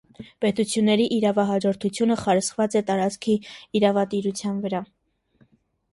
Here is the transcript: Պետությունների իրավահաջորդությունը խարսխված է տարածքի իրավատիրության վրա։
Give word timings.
Պետությունների 0.43 1.05
իրավահաջորդությունը 1.17 2.17
խարսխված 2.23 2.79
է 2.79 2.83
տարածքի 2.89 3.35
իրավատիրության 3.81 4.61
վրա։ 4.65 4.83